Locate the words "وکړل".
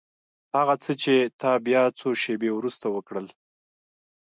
2.95-3.27